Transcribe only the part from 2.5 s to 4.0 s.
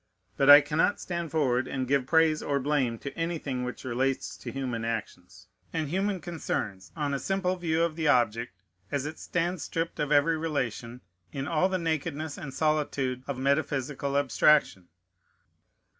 blame to anything which